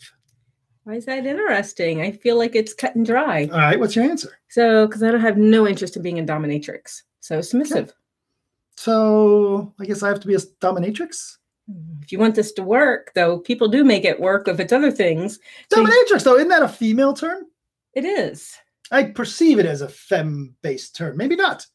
[0.84, 2.00] Why is that interesting?
[2.00, 3.48] I feel like it's cut and dry.
[3.52, 4.38] All right, what's your answer?
[4.48, 7.02] So because I don't have no interest in being a dominatrix.
[7.20, 7.92] So submissive.
[8.76, 11.36] So I guess I have to be a dominatrix.
[11.70, 14.72] Hmm, if you want this to work, though, people do make it work if it's
[14.72, 15.38] other things.
[15.72, 17.44] So Dominatrix, though, isn't that a female term?
[17.94, 18.56] It is.
[18.90, 21.16] I perceive it as a femme-based term.
[21.16, 21.66] Maybe not.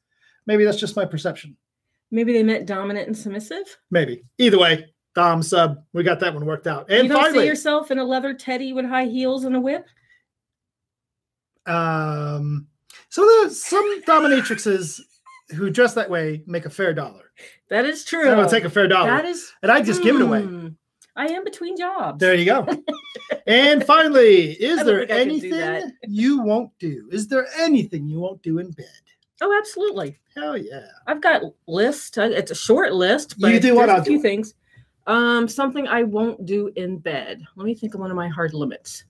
[0.46, 1.56] Maybe that's just my perception.
[2.12, 3.78] Maybe they meant dominant and submissive.
[3.92, 4.24] Maybe.
[4.38, 5.84] Either way, dom sub.
[5.94, 6.90] We got that one worked out.
[6.90, 9.60] And you don't finally, see yourself in a leather teddy with high heels and a
[9.60, 9.86] whip.
[11.66, 12.68] um,
[13.10, 15.02] so the some dominatrixes
[15.56, 17.32] who dress that way make a fair dollar.
[17.70, 18.30] That is true.
[18.30, 20.44] I will take a fair dollar, That is and I just give it away.
[20.44, 20.68] Hmm.
[21.16, 22.20] I am between jobs.
[22.20, 22.68] There you go.
[23.48, 25.76] and finally, is there think I can do that.
[25.82, 27.10] anything you won't do?
[27.12, 28.86] Is there anything you won't do in bed?
[29.42, 30.18] Oh, absolutely.
[30.36, 30.88] Hell yeah.
[31.06, 32.18] I've got list.
[32.18, 34.22] uh, It's a short list, but You do what I'll a few do.
[34.24, 34.54] things.
[35.06, 37.42] Um, something I won't do in bed.
[37.56, 39.06] Let me think of one of my hard limits.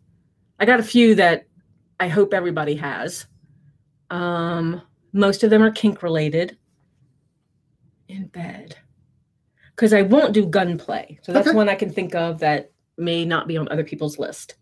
[0.60, 1.46] I got a few that
[2.00, 3.26] I hope everybody has.
[4.10, 4.82] Um,
[5.14, 6.58] most of them are kink related.
[8.10, 8.78] In bed,
[9.76, 11.20] because I won't do gunplay.
[11.24, 11.56] So that's Okay.
[11.58, 14.56] one I can think of that may not be on other people's list.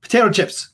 [0.00, 0.70] Potato chips.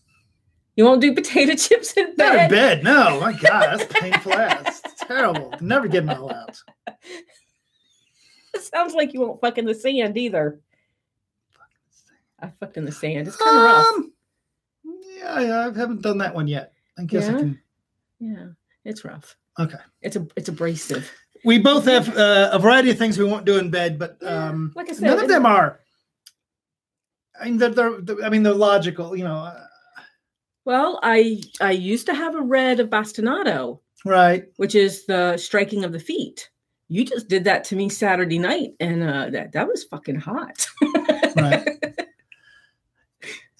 [0.76, 2.32] You won't do potato chips in bed.
[2.34, 2.84] Not in bed.
[2.84, 4.82] No, my God, that's painful ass.
[4.84, 5.54] It's terrible.
[5.60, 6.60] Never get all out.
[8.54, 10.60] It sounds like you won't fuck in the sand either.
[12.40, 13.26] I fucked in the sand.
[13.26, 13.86] It's kind of rough.
[13.86, 14.12] Um,
[15.16, 16.72] yeah, yeah, I haven't done that one yet.
[16.98, 17.38] I guess I Yeah?
[17.38, 17.60] can.
[18.20, 18.46] Yeah,
[18.84, 19.36] it's rough.
[19.58, 19.78] Okay.
[20.02, 21.10] It's a it's abrasive.
[21.44, 24.72] We both have uh, a variety of things we won't do in bed, but um,
[24.74, 25.80] like I said, none of them are.
[27.40, 29.14] I mean, they're, they're, I mean, they're logical.
[29.16, 29.66] You know, uh,
[30.66, 34.44] Well, I I used to have a red of bastinado, right?
[34.56, 36.50] which is the striking of the feet.
[36.88, 40.66] You just did that to me Saturday night, and uh, that that was fucking hot.
[41.36, 41.66] Right.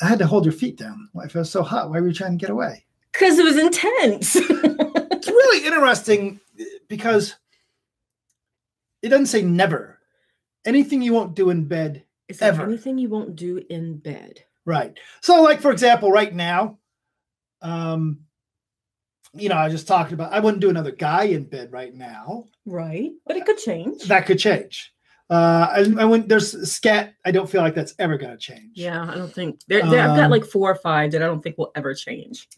[0.02, 1.08] I had to hold your feet down.
[1.12, 1.24] Why?
[1.24, 2.84] If it was so hot, why were you trying to get away?
[3.12, 4.36] Because it was intense.
[5.18, 6.38] It's really interesting
[6.88, 7.34] because
[9.02, 9.98] it doesn't say never.
[10.64, 12.64] Anything you won't do in bed Is there Ever.
[12.64, 14.44] anything you won't do in bed?
[14.66, 14.96] Right.
[15.22, 16.78] So, like for example, right now,
[17.66, 18.20] um,
[19.34, 22.46] you know, I just talked about I wouldn't do another guy in bed right now.
[22.64, 24.02] Right, but it could change.
[24.04, 24.92] That could change.
[25.28, 27.14] Uh, I, I went there's scat.
[27.24, 28.72] I don't feel like that's ever going to change.
[28.74, 29.80] Yeah, I don't think there.
[29.90, 32.48] there I've got Um, like four or five that I don't think will ever change.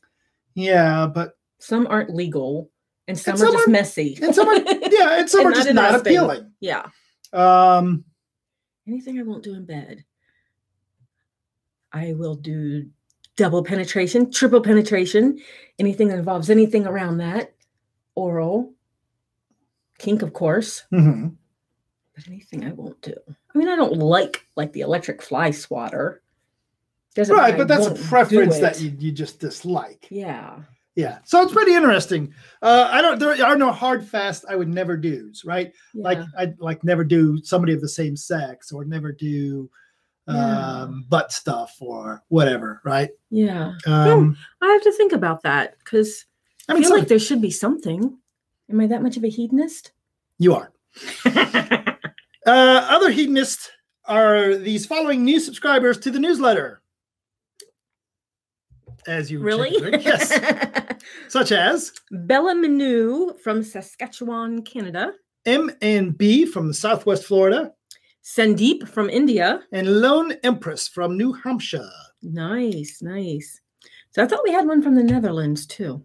[0.55, 2.71] Yeah, but Some aren't legal,
[3.09, 4.18] and some, And are just are- messy.
[4.23, 4.57] and some are
[4.90, 6.53] yeah, and some And are just not not appealing.
[6.61, 6.87] yeah.
[7.33, 8.05] Um,
[8.87, 10.05] Anything I won't do in bed.
[11.92, 12.87] I will do
[13.38, 15.38] double penetration, triple penetration,
[15.79, 17.55] anything that involves anything around that.
[18.14, 18.74] Oral,
[19.98, 21.35] kink, of course, mhm.
[22.14, 23.14] but anything I won't do.
[23.29, 26.20] I mean, I don't like like the electric fly swatter.
[27.14, 30.07] Doesn't right, I but that's a preference that you, you just dislike.
[30.11, 30.59] Yeah.
[30.96, 32.35] Yeah, so it's pretty interesting.
[32.61, 33.20] Uh, I don't.
[33.20, 34.44] There are no hard fast.
[34.51, 35.44] I would never do's.
[35.44, 35.72] Right.
[35.94, 36.03] yeah.
[36.03, 39.70] like I'd like never do somebody of the same sex or never do
[40.29, 40.83] Yeah.
[40.83, 43.11] um butt stuff or whatever, right?
[43.31, 43.73] yeah.
[43.87, 46.27] Um I have to think about that because
[46.69, 48.17] I I mean feel like there should be something.
[48.71, 49.93] Am I that much of a hedonist?
[50.38, 50.73] you are.
[52.47, 53.71] Uh other hedonists
[54.07, 56.81] are these following new subscribers to the newsletter.
[59.07, 59.71] As you really?
[60.03, 60.33] yes.
[61.29, 65.12] Such as Bella Manu from Saskatchewan, Canada.
[65.47, 67.73] M and B from Southwest Florida
[68.37, 69.61] Sandeep from India.
[69.73, 71.88] and Lone Empress from New Hampshire.
[72.23, 73.61] Nice, nice.
[74.11, 76.05] So I thought we had one from the Netherlands too.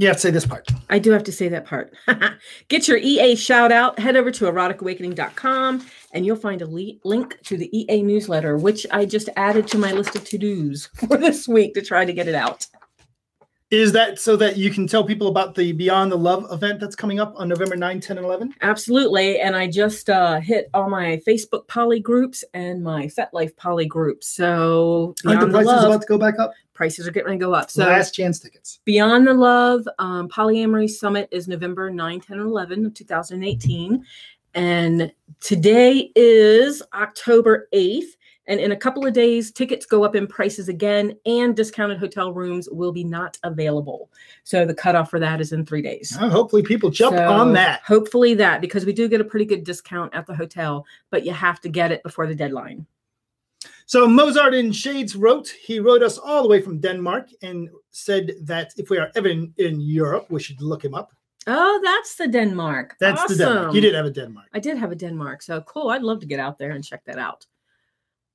[0.00, 0.68] Yeah, say this part.
[0.88, 1.92] I do have to say that part.
[2.68, 3.98] Get your EA shout out.
[3.98, 8.86] Head over to eroticawakening.com and you'll find a le- link to the EA newsletter, which
[8.92, 12.12] I just added to my list of to dos for this week to try to
[12.12, 12.64] get it out.
[13.70, 16.96] Is that so that you can tell people about the Beyond the Love event that's
[16.96, 18.54] coming up on November 9, 10, and 11?
[18.62, 19.40] Absolutely.
[19.40, 24.26] And I just uh, hit all my Facebook poly groups and my FetLife poly groups.
[24.26, 26.54] So Beyond the, prices Love, about to go back up?
[26.72, 27.70] prices are getting ready to go up.
[27.70, 28.78] So Last chance tickets.
[28.84, 34.04] Beyond the Love um, Polyamory Summit is November 9, 10, and 11 of 2018.
[34.54, 38.16] And today is October 8th.
[38.48, 42.32] And in a couple of days, tickets go up in prices again, and discounted hotel
[42.32, 44.10] rooms will be not available.
[44.42, 46.16] So the cutoff for that is in three days.
[46.20, 47.82] Oh, hopefully, people jump on that.
[47.82, 51.32] Hopefully that, because we do get a pretty good discount at the hotel, but you
[51.32, 52.86] have to get it before the deadline.
[53.86, 58.32] So Mozart in Shades wrote, he wrote us all the way from Denmark and said
[58.42, 61.12] that if we are ever in, in Europe, we should look him up.
[61.46, 62.96] Oh, that's the Denmark.
[63.00, 63.56] That's the Denmark.
[63.62, 63.80] You Awesome.
[63.80, 64.48] did have a Denmark.
[64.52, 65.40] I did have a Denmark.
[65.40, 65.88] So cool.
[65.88, 67.46] I'd love to get out there and check that out.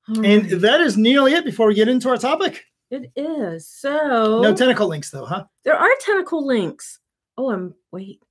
[0.09, 0.61] All And right.
[0.61, 2.63] that is nearly it before we get into our topic.
[2.91, 3.67] it is.
[3.69, 5.45] So No tentacle links, though, huh?
[5.63, 6.99] there are tentacle links.
[7.37, 8.21] Oh, I'm wait.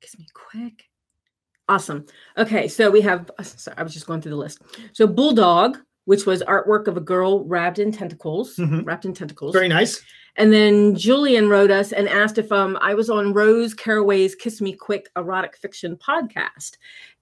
[0.00, 0.84] Kiss me quick.
[1.68, 2.06] Awesome.
[2.38, 3.28] Okay, so we have.
[3.42, 4.62] Sorry, I was just going through the list.
[4.92, 8.84] So bulldog, which was artwork of a girl wrapped in tentacles, Mhm.
[8.86, 9.52] wrapped in tentacles.
[9.52, 10.02] Very nice.
[10.38, 14.60] And then Julian wrote us and asked if um, I was on Rose Caraway's Kiss
[14.60, 16.76] Me Quick erotic fiction podcast.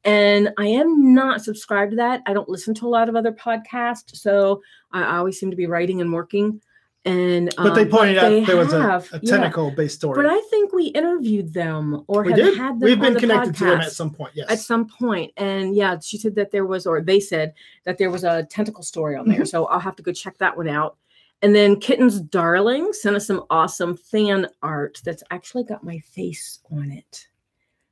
[0.05, 2.23] And I am not subscribed to that.
[2.27, 4.16] I don't listen to a lot of other podcasts.
[4.16, 4.61] So
[4.92, 6.61] I always seem to be writing and working.
[7.07, 9.31] And But they um, pointed they out there was a, have, a yeah.
[9.31, 10.23] tentacle based story.
[10.23, 12.57] But I think we interviewed them or we have did.
[12.57, 14.33] had them We've been connected to them at some point.
[14.35, 14.51] Yes.
[14.51, 14.88] at some.
[15.37, 17.53] And yeah, she said that there was, or they said
[17.85, 19.40] that there was a tentacle story on there.
[19.40, 19.45] Mm-hmm.
[19.45, 20.97] So I'll have to go check that one out.
[21.43, 26.61] And then Kitten's Darling sent us some awesome fan art that's actually got my face
[26.73, 27.29] on it.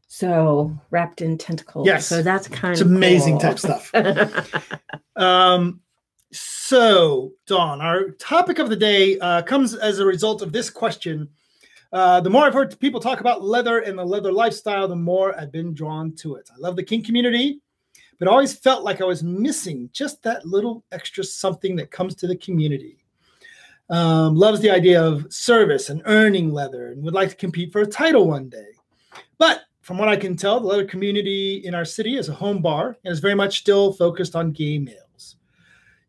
[0.06, 1.86] So wrapped in tentacles.
[1.86, 2.06] Yes.
[2.06, 3.54] So that's kind it's of amazing cool.
[3.54, 3.92] type stuff.
[5.14, 5.82] Um,
[6.32, 11.28] so, Dawn, our topic of the day uh, comes as a result of this question.
[11.92, 15.38] Uh, the more I've heard people talk about leather and the leather lifestyle, the more
[15.38, 16.48] I've been drawn to it.
[16.50, 17.60] I love the kink community,
[18.18, 22.26] but always felt like I was missing just that little extra something that comes to
[22.26, 22.96] the community.
[23.90, 27.82] Um, loves the idea of service and earning leather and would like to compete for
[27.82, 28.68] a title one day.
[29.36, 32.62] But from what I can tell, the leather community in our city is a home
[32.62, 35.11] bar and is very much still focused on gay males.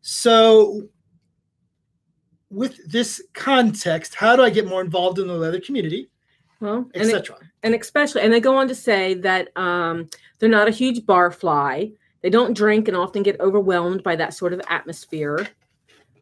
[0.06, 0.86] So,
[2.50, 6.10] with this context, how do I get more involved in the leather community,
[6.60, 7.38] well, etc.?
[7.62, 11.30] and especially, and they go on to say that um, they're not a huge bar
[11.30, 11.90] fly.
[12.20, 15.48] They don't drink and often get overwhelmed by that sort of atmosphere.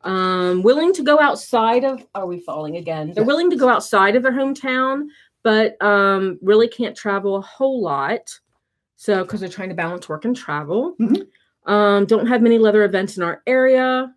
[0.05, 3.11] Um, willing to go outside of, are we falling again?
[3.13, 5.09] They're willing to go outside of their hometown,
[5.43, 8.39] but um, really can't travel a whole lot.
[8.95, 10.95] So, because they're trying to balance work and travel.
[11.01, 11.27] Mhm.
[11.67, 14.13] Um, don't have many leather events in our area.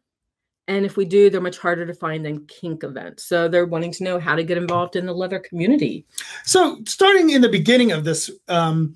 [0.68, 3.26] And if we do, they're much harder to find than kink events.
[3.26, 6.08] So they're wanting to know how to get involved in the leather community.
[6.44, 8.96] So, starting in the beginning of this, um,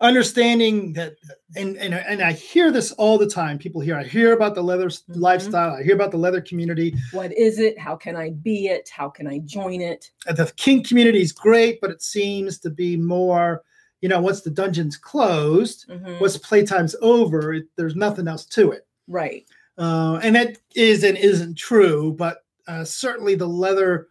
[0.00, 1.12] understanding that,
[1.56, 3.58] and, and and I hear this all the time.
[3.58, 5.02] People hear, I hear about the leather Mhm.
[5.08, 5.74] lifestyle.
[5.74, 6.94] I hear about the leather community.
[7.12, 7.78] What is it?
[7.78, 8.88] How can I be it?
[8.88, 10.10] How can I join it?
[10.26, 13.62] The kink community is great, but it seems to be more,
[14.00, 16.20] you know, once the dungeon's closed, Mhm.
[16.20, 18.86] once playtime's over, it, there's nothing else to it.
[19.08, 19.44] Right.
[19.78, 24.08] uh, and that is and isn't true, but uh, certainly the leather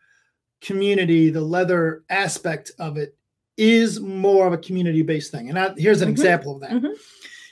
[0.62, 3.16] community, the leather aspect of it,
[3.58, 5.50] is more of a community-based thing.
[5.50, 6.12] And I, here's an Mhm.
[6.12, 6.72] example of that.
[6.72, 6.96] Mhm.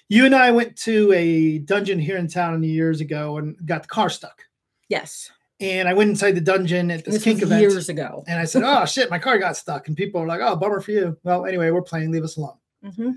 [0.10, 3.88] You and I went to a dungeon here in town years ago and got the
[3.90, 4.42] car stuck.
[4.90, 5.30] Yes.
[5.60, 8.24] And I went inside the dungeon at this, This kink event, years ago.
[8.28, 10.82] and I said, "Oh shit, my car got stuck." And people were like, "Oh, bummer
[10.82, 12.12] for you." Well, anyway, we're playing.
[12.12, 13.16] Leave us alone Mhm.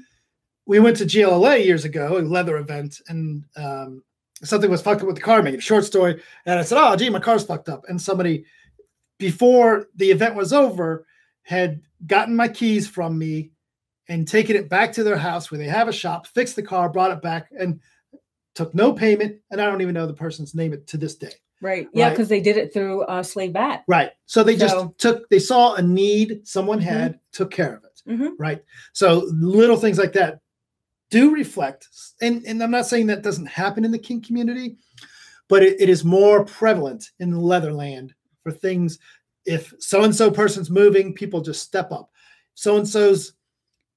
[0.66, 4.02] we went to GLLA years ago, a leather event, and um,
[4.42, 5.42] something was fucked up with the car.
[5.42, 8.46] Making a short story, and I said, "Oh, gee, my car's fucked up." And somebody,
[9.18, 11.06] before the event was over,
[11.42, 13.50] had gotten my keys from me
[14.08, 16.88] and taken it back to their house where they have a shop, fixed the car,
[16.88, 17.80] brought it back, and
[18.54, 19.36] took no payment.
[19.50, 21.34] And I don't even know the person's name to this day.
[21.62, 21.88] Right.
[21.92, 22.10] Yeah, Right.
[22.10, 23.84] because they did it through uh, Slave Bat.
[23.86, 24.10] Right.
[24.26, 25.28] So they just So- took.
[25.28, 27.86] They saw a need someone had, took care of it.
[28.08, 28.30] Mhm.
[28.38, 28.64] right?
[28.94, 30.40] So little things like that
[31.10, 31.86] do reflect,
[32.22, 34.78] and, and I'm not saying that doesn't happen in the kink community,
[35.48, 38.98] but it, it is more prevalent in the Leatherland for things.
[39.44, 42.10] If so and so person's moving, people just step up.
[42.54, 43.34] So and so's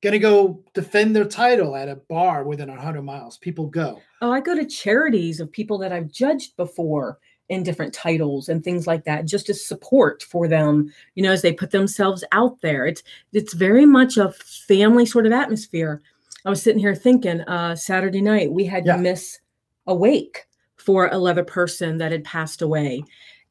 [0.02, 3.38] gonna go defend their title at a bar within 100 miles.
[3.38, 4.02] People go.
[4.22, 8.64] Oh, I go to charities of people that I've judged before in different titles and
[8.64, 12.60] things like that, just as support for them, you know, as they put themselves out
[12.62, 12.86] there.
[12.88, 13.04] It's
[13.34, 16.02] it's very much a family sort of atmosphere.
[16.46, 18.96] I was sitting here thinking, uh, Saturday night we had Yeah.
[18.96, 19.40] to miss
[19.88, 20.46] a wake
[20.78, 23.04] for a leather person that had passed away.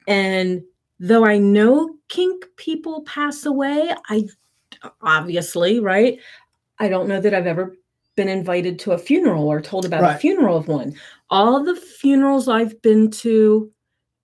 [0.07, 0.63] And
[0.99, 4.27] though I know kink people pass away, I
[5.01, 6.19] obviously, right?
[6.79, 7.75] I don't know that I've ever
[8.15, 10.93] been invited to a funeral or told about a funeral of one.
[11.31, 13.71] All the funerals I've been to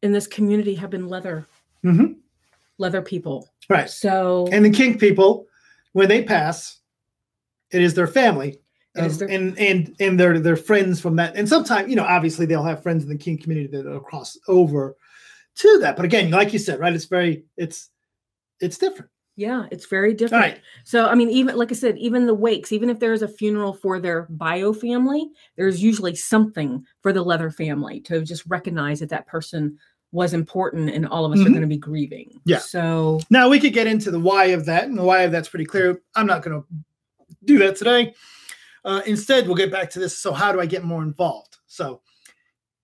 [0.02, 1.46] in this community have been leather,
[1.84, 2.16] Mhm.
[2.78, 3.50] leather people.
[3.70, 3.90] Right.
[3.90, 5.48] So And the kink people,
[5.94, 6.80] when they pass,
[7.72, 8.60] it is their family.
[8.96, 11.36] It is their- and and and they're they're friends from that.
[11.36, 14.38] And sometimes, you know, obviously they'll have friends in the kink community that will cross
[14.48, 14.96] over
[15.56, 15.96] to that.
[15.96, 16.94] But again, like you said, right?
[16.94, 17.90] It's very it's
[18.60, 19.12] it's different.
[19.40, 20.44] Yeah, it's very different.
[20.44, 20.62] right.
[20.84, 23.74] So I mean, even like I said, even the wakes, even if there's a funeral
[23.74, 29.10] for their bio family, there's usually something for the leather family to just recognize that
[29.10, 29.78] that person
[30.12, 31.50] was important and all of us are Mhm.
[31.52, 32.42] going to be grieving.
[32.46, 32.58] Yeah.
[32.58, 35.48] So Now we could get into the why of that, and the why of that's
[35.50, 36.02] pretty clear.
[36.16, 36.68] I'm not going to
[37.46, 38.14] do that today.
[38.84, 40.18] Uh, instead, we'll get back to this.
[40.18, 41.58] So, how do I get more involved?
[41.68, 42.02] So,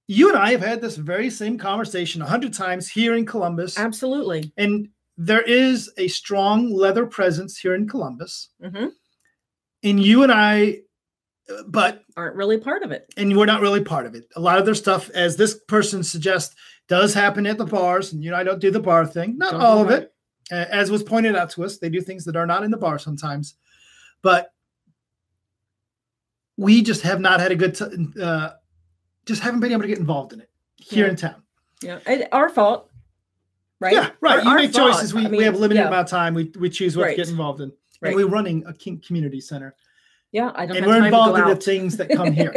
[0.07, 3.79] you and I have had this very same conversation a hundred times here in Columbus,
[3.79, 4.51] absolutely.
[4.57, 8.49] and there is a strong leather presence here in Columbus.
[8.61, 8.87] hmm
[9.83, 10.79] And you and I,
[11.67, 13.13] but Aren't really part of it.
[13.17, 14.25] and we're not really part of it.
[14.35, 16.55] A lot of their stuff, as this person suggests,
[16.87, 19.37] does happen at the bars, and you know I don't do the bar thing.
[19.37, 20.13] Not Don't all of it,
[20.51, 21.77] Uh, as was pointed out to us.
[21.77, 23.55] They do things that are not in the bar sometimes,
[24.21, 24.51] but
[26.57, 28.51] we just have not had a good, t- uh,
[29.25, 31.11] just haven't been able to get involved in it here Yeah.
[31.11, 31.43] in town.
[31.81, 32.89] Yeah, it, our fault.
[33.79, 33.93] Right?
[33.93, 34.37] Yeah, right.
[34.39, 35.13] Our- you our make choices.
[35.13, 36.33] We, I we have mean, limited yeah, amount of time.
[36.33, 37.11] We we choose what Right.
[37.11, 37.71] to get involved in.
[38.01, 38.09] Right.
[38.09, 39.75] And we're running a kink community center.
[40.31, 42.53] Yeah, I don't and we're involved in the things that come here.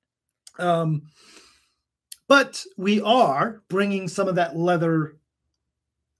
[0.58, 1.02] um,
[2.28, 5.16] but we are bringing some of that leather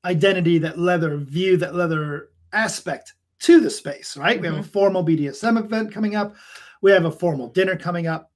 [0.04, 4.40] identity, that leather view, that leather aspect to the space, right?
[4.40, 6.34] We have a formal BDSM event coming up.
[6.82, 8.30] We have a formal dinner coming up.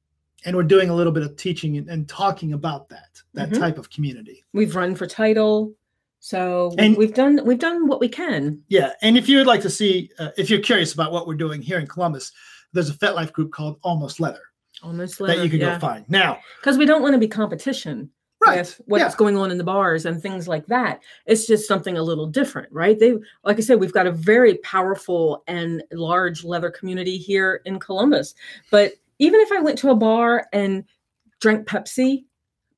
[0.47, 3.59] And we're doing a little bit of teaching and, and talking about that, that Mhm.
[3.59, 4.45] type of community.
[4.53, 5.75] We've run for title,
[6.25, 8.59] so And- we've done we've done what we can.
[8.69, 8.93] Yeah.
[9.03, 11.61] And if you would like to see, uh, if you're curious about what we're doing
[11.61, 12.33] here in Columbus,
[12.73, 14.41] there's a FetLife group called Almost Leather
[14.83, 15.75] Almost that you can yeah.
[15.75, 16.09] go find.
[16.09, 18.11] Now, because we don't want to be competition
[18.41, 18.57] right.
[18.57, 19.19] with what's yeah.
[19.19, 21.03] going on in the bars and things like that.
[21.27, 22.99] It's just something a little different, right?
[22.99, 27.79] They, like I said, we've got a very powerful and large leather community here in
[27.79, 28.35] Columbus.
[28.71, 30.85] But even if I went to a bar and
[31.43, 32.25] drank Pepsi,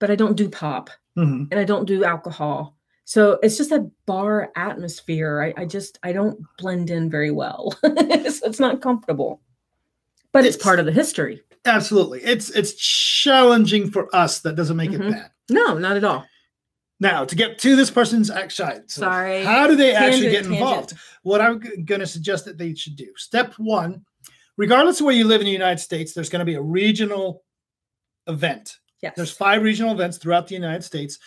[0.01, 1.47] but I don't do pop Mhm.
[1.53, 2.76] and I don't do alcohol.
[3.09, 5.41] So it's just that bar atmosphere.
[5.57, 7.73] I, I just I don't blend in very well.
[7.85, 9.41] it's, it's not comfortable.
[10.33, 11.41] But it's, It's- part of the history.
[11.65, 12.21] Absolutely.
[12.23, 14.41] It's it's challenging for us.
[14.41, 15.09] That doesn't make Mhm.
[15.09, 15.31] it bad.
[15.51, 16.25] No, not at all.
[17.01, 18.89] Now, to get to this person's action.
[18.89, 19.43] so Sorry.
[19.45, 20.55] How do they actually Tangent, get tangent.
[20.61, 20.95] involved?
[21.25, 23.09] What I'm going to suggest that they should do.
[23.17, 24.05] Step one,
[24.57, 27.43] regardless of where you live in the United States, there's going to be a regional
[28.29, 28.79] event.
[29.03, 29.15] Yes.
[29.17, 31.19] There's five regional events throughout the United States,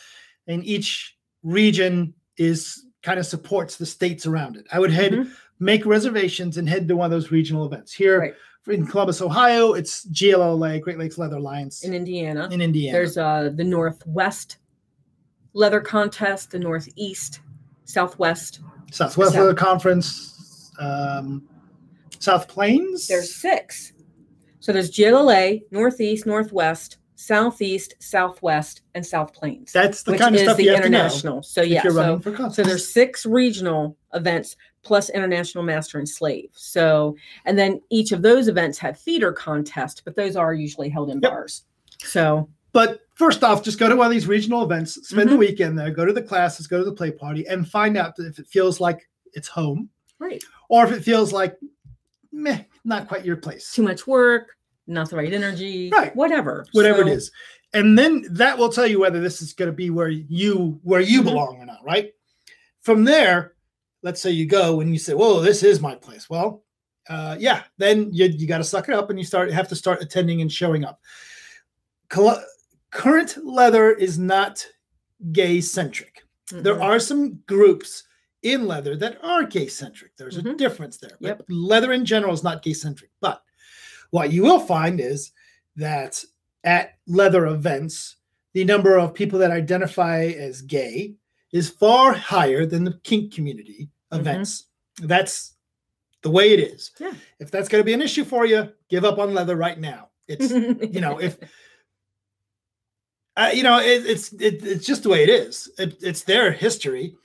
[0.48, 4.66] and each region is kind of supports the states around it.
[4.72, 5.32] I would head Mhm.
[5.60, 7.94] make reservations and head to one of those regional events.
[7.94, 8.34] Here Right.
[8.68, 12.50] in Columbus, Ohio, it's GLLA, Great Lakes Leather Alliance in Indiana.
[12.52, 12.98] in Indiana.
[12.98, 14.58] There's uh the Northwest
[15.54, 17.40] leather contest, the Northeast,
[17.86, 18.60] Southwest.
[18.92, 21.48] Southwest South- Leather Conference, um,
[22.20, 23.08] South Plains.
[23.08, 23.94] There's six.
[24.60, 29.74] So there's GLA, Northeast, Northwest, Southeast, Southwest, and South Plains.
[29.74, 31.44] that's the kind of stuff the you have to know international.
[31.44, 35.98] So if yeah, you're so, running for so there's six regional events plus international master
[36.00, 36.50] and slave.
[36.54, 41.10] So and then each of those events have feeder contests, but those are usually held
[41.10, 41.30] in Yep.
[41.30, 41.66] bars.
[42.04, 45.40] So But first off, just go to one of these regional events, spend the Mhm.
[45.40, 48.40] weekend there, go to the classes, go to the play party, and find out if
[48.40, 50.42] it feels like it's home right.
[50.70, 51.58] or if it feels like
[52.32, 53.74] meh, not quite your place.
[53.74, 54.56] Too much work,
[54.90, 56.16] not the right energy, Right.
[56.16, 56.66] whatever.
[56.74, 57.32] Whatever it So- is.
[57.74, 61.02] And then that will tell you whether this is going to be where you where
[61.02, 61.26] you Mhm.
[61.26, 62.12] belong or not, right?
[62.82, 63.54] From there,
[64.02, 66.64] let's say you go and you say, "Whoa, this is my place." Well,
[67.10, 69.76] uh, yeah, then you you got to suck it up and you start have to
[69.76, 71.00] start attending and showing up.
[72.10, 72.44] Col-
[72.92, 74.66] current leather is not
[75.32, 76.24] gay centric.
[76.52, 76.82] There Mhm.
[76.84, 78.04] are some groups
[78.42, 80.16] in leather that are gay centric.
[80.18, 80.58] There's a Mhm.
[80.58, 81.18] difference there.
[81.22, 81.44] But Yep.
[81.50, 83.12] leather in general is not gay centric.
[83.22, 83.44] But
[84.12, 85.32] what you will find is
[85.76, 86.24] that
[86.64, 88.16] at leather events,
[88.54, 91.16] the number of people that identify as gay
[91.52, 94.20] is far higher than the kink community Mhm.
[94.20, 94.66] events.
[95.02, 95.54] That's
[96.22, 96.92] the way it is.
[97.00, 97.14] Yeah.
[97.40, 100.10] If that's going to be an issue for you, give up on leather right now.
[100.28, 100.52] It's
[100.94, 101.38] you know if
[103.38, 106.52] uh, you know it, it's it, it's just the way it is it, it's their
[106.52, 107.16] history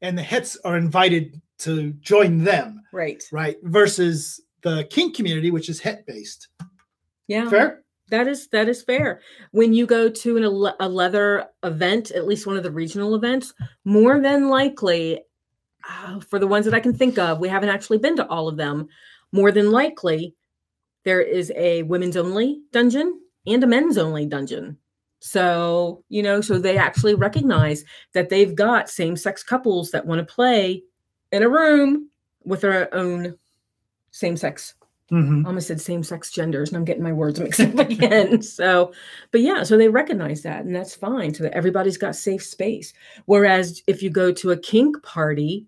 [0.00, 3.22] and the hets are invited to join them right.
[3.32, 6.48] right versus the kink community which is het based
[7.26, 7.48] Yeah.
[7.48, 9.20] fair That is that is fair.
[9.52, 10.44] When you go to an,
[10.80, 13.52] a, leather event, at least one of the regional events,
[13.84, 15.20] more than likely,
[15.88, 18.48] uh, for the ones that I can think of, we haven't actually been to all
[18.48, 18.88] of them.
[19.32, 20.34] More than likely,
[21.04, 24.78] there is a women's only dungeon and a men's only dungeon.
[25.20, 30.20] So you know, so they actually recognize that they've got same sex couples that want
[30.20, 30.82] to play
[31.30, 32.08] in a room
[32.44, 33.36] with their own
[34.10, 34.74] same sex
[35.10, 35.46] Mhm.
[35.46, 38.42] almost said same sex genders, and I'm getting my words mixed up again.
[38.42, 38.92] so,
[39.30, 41.32] but yeah, so they recognize that, and that's fine.
[41.32, 42.92] So that everybody's got safe space.
[43.24, 45.64] Whereas if you go to a kink party,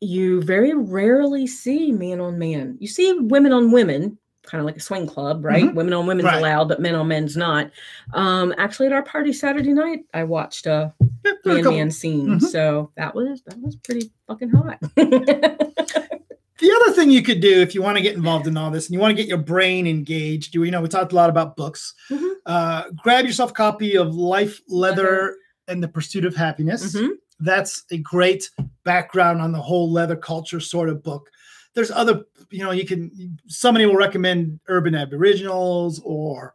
[0.00, 2.76] you very rarely see man on man.
[2.78, 5.74] You see women on women, kind of like a swing club, right?
[5.74, 6.38] Women on women's Right.
[6.38, 7.72] allowed, but men on men's not.
[8.14, 11.72] Um, actually, at our party Saturday night, I watched a Yeah, there are a man
[11.74, 12.26] man scene.
[12.38, 12.42] Mhm.
[12.42, 14.78] So that was that was pretty fucking hot.
[16.60, 18.86] the other thing you could do if you want to get involved in all this
[18.86, 21.30] and you want to get your brain engaged you, you know we talked a lot
[21.30, 21.94] about books.
[22.10, 22.30] Mhm.
[22.46, 25.36] uh, grab yourself a copy of life leather
[25.68, 26.94] and the pursuit of happiness.
[26.94, 27.10] Mhm.
[27.40, 28.50] that's a great
[28.84, 31.30] background on the whole leather culture sort of book.
[31.74, 36.54] There's other you know you can somebody will recommend urban aboriginals or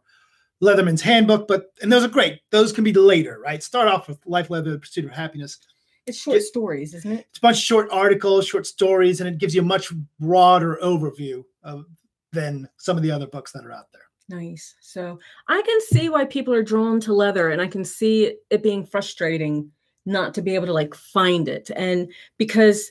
[0.62, 2.40] leatherman's handbook but and those are great.
[2.50, 3.62] Those can be later right?
[3.62, 5.58] Start off with life leather the pursuit of happiness
[6.06, 7.26] It's short stories, isn't it?
[7.28, 10.78] it's a bunch of short articles short stories and it gives you a much broader
[10.82, 11.84] overview of
[12.32, 14.74] than some of the other books that are out there Nice.
[14.80, 18.60] So I can see why people are drawn to leather, and I can see it,
[18.60, 19.70] being frustrating
[20.04, 22.90] not to be able to like find it and because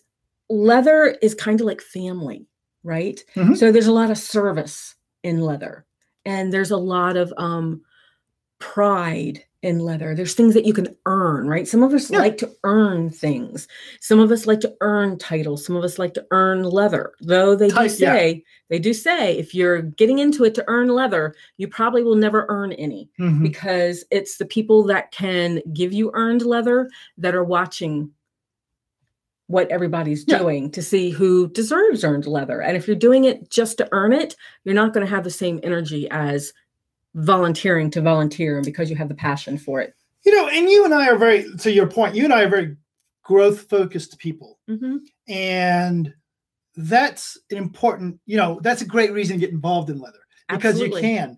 [0.49, 2.45] leather is kind of like family
[2.83, 3.57] right Mhm.
[3.57, 5.85] so there's a lot of service in leather
[6.25, 7.81] and there's a lot of um
[8.59, 12.19] pride in leather there's things that you can earn right some of us Yeah.
[12.19, 13.67] like to earn things
[14.01, 17.55] some of us like to earn titles some of us like to earn leather though
[17.55, 18.13] they do Tit- yeah.
[18.13, 22.15] say they do say if you're getting into it to earn leather you probably will
[22.15, 23.43] never earn any Mhm.
[23.43, 26.89] because it's the people that can give you earned leather
[27.19, 28.11] that are watching
[29.47, 30.39] what everybody's Yeah.
[30.39, 32.61] doing to see who deserves earned leather.
[32.63, 35.29] And if you're doing it just to earn it, you're not going to have the
[35.29, 36.51] same energy as
[37.13, 39.93] volunteering to volunteer and because you have the passion for it.
[40.25, 42.49] You know, and you and I are very, to your point, you and I are
[42.49, 42.75] very
[43.23, 44.59] growth focused people.
[44.69, 44.97] Mm-hmm.
[45.27, 46.13] And
[46.75, 50.19] that's an important, you know, that's a great reason to get involved in leather
[50.49, 51.01] because Absolutely.
[51.01, 51.37] you can.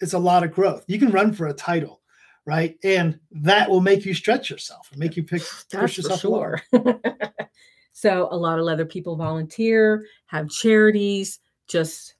[0.00, 0.84] It's a lot of growth.
[0.86, 2.00] You can run for a title,
[2.46, 2.76] right?
[2.84, 5.42] And that will make you stretch yourself and make you pick,
[5.72, 6.60] push yourself sure.
[7.92, 12.14] so a lot of leather people volunteer, have charities, just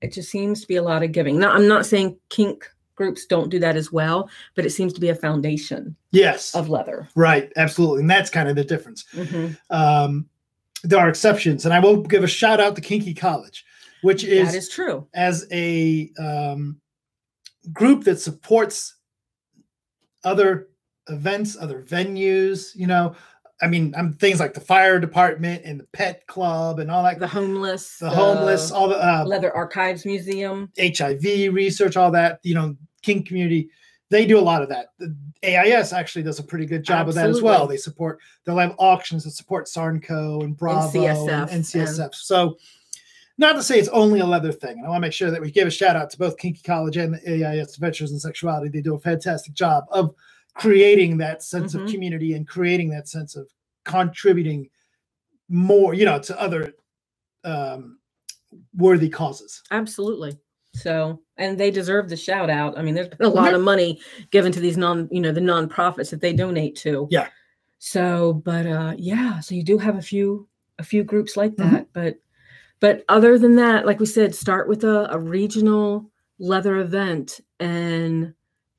[0.00, 1.38] it just seems to be a lot of giving.
[1.38, 5.00] Now I'm not saying kink groups don't do that as well, but it seems to
[5.00, 7.08] be a foundation Yes, of leather.
[7.14, 7.52] right.
[7.56, 8.00] Absolutely.
[8.00, 9.04] And that's kind of the difference.
[9.12, 9.56] Mhm.
[9.70, 10.28] Um,
[10.82, 11.64] there are exceptions.
[11.64, 13.64] And I will give a shout out to Kinky College,
[14.02, 15.06] which is, that is true.
[15.14, 16.80] as a um,
[17.72, 18.96] group that supports
[20.24, 20.68] other
[21.08, 23.14] events, other venues, you know.
[23.62, 27.18] I mean, I'm things like the fire department and the pet club and all that,
[27.18, 30.70] The homeless, the homeless, all the uh, leather archives museum.
[30.78, 33.68] HIV research, all that, you know, Kink community,
[34.10, 34.88] they do a lot of that.
[34.98, 37.66] The AIS actually does a pretty good job of that as well.
[37.66, 42.14] They support, they'll have auctions that support Sarnco and Bravo NCSF, and NCSF.
[42.14, 42.56] So,
[43.36, 44.78] not to say it's only a leather thing.
[44.78, 46.62] And I want to make sure that we give a shout out to both Kinky
[46.62, 48.68] College and the AIS Adventures in Sexuality.
[48.68, 50.14] They do a fantastic job of
[50.54, 51.90] creating that sense of Mhm.
[51.92, 53.48] community and creating that sense of
[53.84, 54.68] contributing
[55.48, 56.72] more, you know, to other
[57.44, 57.98] um,
[58.76, 59.62] worthy causes.
[59.70, 60.38] Absolutely.
[60.74, 62.78] So, and they deserve the shout out.
[62.78, 64.00] I mean, there's been a lot of money
[64.30, 67.06] given to these non, you know, the nonprofits that they donate to.
[67.10, 67.28] Yeah.
[67.78, 70.48] So, but uh yeah, so you do have a few
[70.78, 72.16] a few groups like that, but
[72.80, 78.34] but other than that, like we said, start with a, a regional leather event and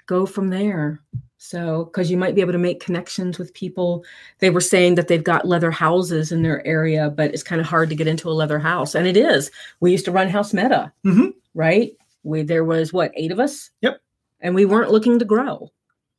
[0.07, 1.01] go from there.
[1.37, 4.03] So, because you might be able to make connections with people.
[4.39, 7.67] They were saying that they've got leather houses in their area, but it's kind of
[7.67, 8.95] hard to get into a leather house.
[8.95, 9.51] And it is.
[9.81, 11.33] We used to run House Meta, Mhm.
[11.53, 11.95] right?
[12.23, 13.69] We there was what eight of us.
[13.81, 14.01] Yep.
[14.41, 15.71] And we weren't looking to grow,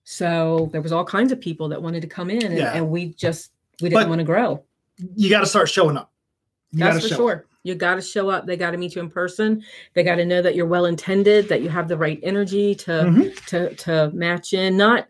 [0.04, 2.72] so there was all kinds of people that wanted to come in, and, Yeah.
[2.74, 4.62] and we just we didn't But want to grow.
[5.16, 6.10] You got to start showing up.
[6.72, 7.44] You That's for show up.
[7.66, 8.46] You got to show up.
[8.46, 9.64] They got to meet you in person.
[9.94, 12.90] They got to know that you're well intended, that you have the right energy to
[12.90, 13.44] Mhm.
[13.46, 14.76] to to match in.
[14.76, 15.08] Not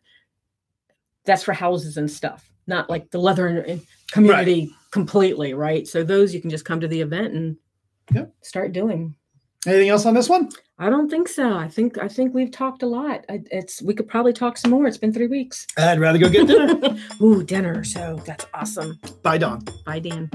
[1.26, 2.50] that's for houses and stuff.
[2.66, 3.80] Not like the leather and- and
[4.10, 5.86] community completely, right?
[5.86, 7.56] So those you can just come to the event and
[8.14, 8.32] Yep.
[8.42, 9.14] start doing.
[9.66, 10.48] Anything else on this one?
[10.78, 11.52] I don't think so.
[11.54, 13.24] I think I think we've talked a lot.
[13.28, 14.86] I, it's we could probably talk some more.
[14.86, 15.66] It's been three weeks.
[15.76, 16.96] I'd rather go get dinner.
[17.22, 17.82] Ooh, dinner.
[17.84, 18.98] So that's awesome.
[19.22, 19.64] Bye, Don.
[19.84, 20.30] Bye, Dan.